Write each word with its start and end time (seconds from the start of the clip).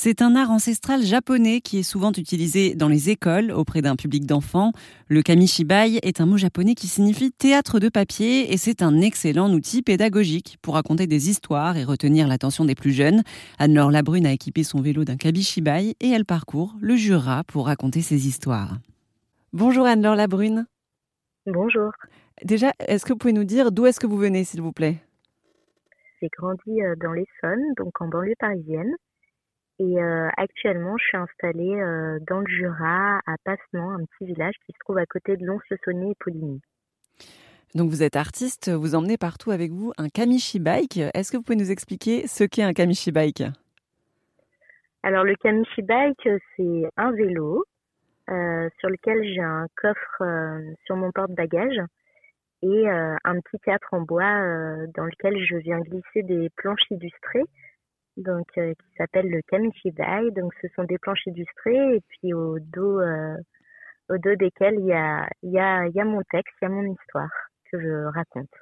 C'est 0.00 0.22
un 0.22 0.36
art 0.36 0.52
ancestral 0.52 1.02
japonais 1.02 1.60
qui 1.60 1.80
est 1.80 1.82
souvent 1.82 2.12
utilisé 2.12 2.76
dans 2.76 2.86
les 2.86 3.10
écoles 3.10 3.50
auprès 3.50 3.82
d'un 3.82 3.96
public 3.96 4.26
d'enfants. 4.26 4.70
Le 5.08 5.22
kamishibai 5.22 5.98
est 6.04 6.20
un 6.20 6.26
mot 6.26 6.36
japonais 6.36 6.76
qui 6.76 6.86
signifie 6.86 7.32
théâtre 7.32 7.80
de 7.80 7.88
papier 7.88 8.52
et 8.52 8.58
c'est 8.58 8.82
un 8.82 9.00
excellent 9.00 9.52
outil 9.52 9.82
pédagogique 9.82 10.56
pour 10.62 10.74
raconter 10.74 11.08
des 11.08 11.30
histoires 11.30 11.76
et 11.76 11.82
retenir 11.82 12.28
l'attention 12.28 12.64
des 12.64 12.76
plus 12.76 12.92
jeunes. 12.92 13.24
Anne-Laure 13.58 13.90
Labrune 13.90 14.24
a 14.26 14.30
équipé 14.30 14.62
son 14.62 14.80
vélo 14.80 15.04
d'un 15.04 15.16
kamishibai 15.16 15.96
et 15.98 16.08
elle 16.08 16.24
parcourt 16.24 16.76
le 16.80 16.94
Jura 16.94 17.42
pour 17.42 17.66
raconter 17.66 18.00
ses 18.00 18.28
histoires. 18.28 18.78
Bonjour 19.52 19.84
Anne-Laure 19.84 20.14
Labrune. 20.14 20.66
Bonjour. 21.44 21.90
Déjà, 22.44 22.70
est-ce 22.86 23.04
que 23.04 23.14
vous 23.14 23.18
pouvez 23.18 23.32
nous 23.32 23.42
dire 23.42 23.72
d'où 23.72 23.86
est-ce 23.86 23.98
que 23.98 24.06
vous 24.06 24.16
venez, 24.16 24.44
s'il 24.44 24.62
vous 24.62 24.70
plaît? 24.70 24.98
J'ai 26.22 26.28
grandi 26.38 26.82
euh, 26.82 26.94
dans 27.02 27.12
l'Essonne, 27.12 27.64
donc 27.76 28.00
en 28.00 28.06
banlieue 28.06 28.34
parisienne. 28.38 28.94
Et 29.80 30.02
euh, 30.02 30.28
actuellement, 30.36 30.96
je 30.98 31.04
suis 31.04 31.16
installée 31.16 31.80
euh, 31.80 32.18
dans 32.26 32.40
le 32.40 32.46
Jura, 32.48 33.20
à 33.26 33.36
Passement, 33.44 33.92
un 33.92 34.04
petit 34.04 34.26
village 34.26 34.54
qui 34.66 34.72
se 34.72 34.78
trouve 34.80 34.98
à 34.98 35.06
côté 35.06 35.36
de 35.36 35.44
Lons-le-Saunier 35.44 36.12
et 36.12 36.16
Poligny. 36.18 36.60
Donc 37.74 37.90
vous 37.90 38.02
êtes 38.02 38.16
artiste, 38.16 38.70
vous 38.70 38.94
emmenez 38.94 39.18
partout 39.18 39.50
avec 39.50 39.70
vous 39.70 39.92
un 39.98 40.08
kamishi 40.08 40.58
bike. 40.58 40.98
Est-ce 41.14 41.30
que 41.30 41.36
vous 41.36 41.42
pouvez 41.42 41.56
nous 41.56 41.70
expliquer 41.70 42.26
ce 42.26 42.44
qu'est 42.44 42.62
un 42.62 42.72
kamishi 42.72 43.12
bike? 43.12 43.42
Alors 45.02 45.22
le 45.22 45.34
kamishi 45.36 45.82
bike, 45.82 46.28
c'est 46.56 46.90
un 46.96 47.12
vélo 47.12 47.64
sur 48.26 48.88
lequel 48.88 49.22
j'ai 49.22 49.42
un 49.42 49.66
coffre 49.76 50.22
sur 50.86 50.96
mon 50.96 51.12
porte-bagages 51.12 51.80
et 52.62 52.88
euh, 52.88 53.16
un 53.24 53.40
petit 53.40 53.58
théâtre 53.64 53.88
en 53.92 54.00
bois 54.00 54.24
euh, 54.24 54.86
dans 54.96 55.04
lequel 55.04 55.38
je 55.44 55.56
viens 55.56 55.80
glisser 55.80 56.22
des 56.22 56.50
planches 56.56 56.90
illustrées 56.90 57.44
donc 58.18 58.46
euh, 58.58 58.74
qui 58.74 58.96
s'appelle 58.96 59.28
le 59.28 59.40
Kamishibai. 59.42 60.30
Donc 60.32 60.52
ce 60.60 60.68
sont 60.76 60.84
des 60.84 60.98
planches 60.98 61.26
illustrées 61.26 61.96
et 61.96 62.00
puis 62.08 62.34
au 62.34 62.58
dos 62.58 63.00
au 64.08 64.18
dos 64.18 64.34
desquelles 64.36 64.76
il 64.78 64.86
y 64.86 64.92
a 64.92 65.28
il 65.42 65.52
y 65.52 65.58
a 65.58 65.86
il 65.86 65.94
y 65.94 66.00
a 66.00 66.04
mon 66.04 66.22
texte, 66.30 66.54
il 66.60 66.64
y 66.64 66.66
a 66.66 66.70
mon 66.70 66.92
histoire 66.92 67.30
que 67.70 67.80
je 67.80 68.04
raconte. 68.14 68.54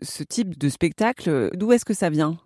Ce 0.00 0.22
type 0.22 0.58
de 0.58 0.68
spectacle, 0.68 1.50
d'où 1.54 1.72
est-ce 1.72 1.84
que 1.84 1.94
ça 1.94 2.10
vient? 2.10 2.36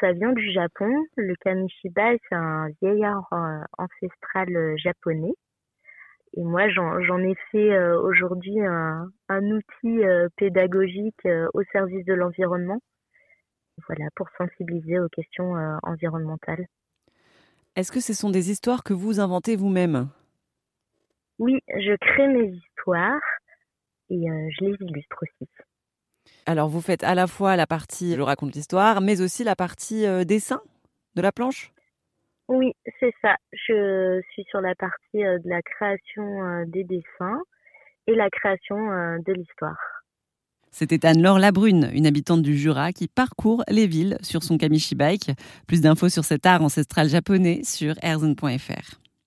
Ça 0.00 0.12
vient 0.12 0.32
du 0.32 0.52
Japon. 0.52 0.90
Le 1.16 1.34
Kamishibai, 1.36 2.20
c'est 2.28 2.34
un 2.34 2.68
vieil 2.80 3.04
art 3.04 3.32
ancestral 3.78 4.76
japonais 4.76 5.34
et 6.36 6.42
moi, 6.42 6.68
j'en 6.68 7.18
ai 7.20 7.34
fait 7.52 7.72
euh, 7.72 8.00
aujourd'hui 8.00 8.60
un, 8.60 9.08
outil 9.30 10.04
euh, 10.04 10.28
pédagogique 10.36 11.26
euh, 11.26 11.48
au 11.54 11.62
service 11.70 12.04
de 12.06 12.14
l'environnement, 12.14 12.80
voilà, 13.86 14.06
pour 14.14 14.28
sensibiliser 14.38 14.98
aux 14.98 15.08
questions 15.08 15.54
environnementales. 15.82 16.66
Est-ce 17.76 17.92
que 17.92 18.00
ce 18.00 18.14
sont 18.14 18.30
des 18.30 18.50
histoires 18.50 18.84
que 18.84 18.94
vous 18.94 19.20
inventez 19.20 19.56
vous-même? 19.56 20.08
Oui, 21.38 21.60
je 21.68 21.96
crée 21.96 22.28
mes 22.28 22.48
histoires 22.48 23.20
et 24.10 24.24
je 24.26 24.64
les 24.64 24.76
illustre 24.80 25.16
aussi. 25.22 25.50
Alors, 26.46 26.68
vous 26.68 26.80
faites 26.80 27.02
à 27.02 27.14
la 27.14 27.26
fois 27.26 27.56
la 27.56 27.66
partie 27.66 28.14
je 28.14 28.20
raconte 28.20 28.54
l'histoire, 28.54 29.00
mais 29.00 29.20
aussi 29.20 29.44
la 29.44 29.56
partie 29.56 30.06
dessin 30.24 30.62
de 31.16 31.22
la 31.22 31.32
planche? 31.32 31.74
Oui, 32.48 32.74
c'est 33.00 33.14
ça. 33.22 33.36
Je 33.52 34.20
suis 34.32 34.44
sur 34.44 34.60
la 34.60 34.74
partie 34.74 35.24
euh, 35.24 35.38
de 35.38 35.48
la 35.48 35.62
création 35.62 36.44
euh, 36.44 36.64
des 36.66 36.84
dessins 36.84 37.40
et 38.06 38.14
la 38.14 38.28
création 38.28 38.76
euh, 38.92 39.18
de 39.26 39.32
l'histoire. 39.32 39.78
C'était 40.76 41.06
Anne-Laure 41.06 41.38
Labrune, 41.38 41.88
une 41.92 42.04
habitante 42.04 42.42
du 42.42 42.58
Jura 42.58 42.92
qui 42.92 43.06
parcourt 43.06 43.62
les 43.70 43.86
villes 43.86 44.18
sur 44.22 44.42
son 44.42 44.58
Kamishi 44.58 44.96
Bike. 44.96 45.30
Plus 45.68 45.80
d'infos 45.80 46.08
sur 46.08 46.24
cet 46.24 46.46
art 46.46 46.62
ancestral 46.62 47.08
japonais 47.08 47.60
sur 47.62 47.94
airzone.fr. 48.02 49.03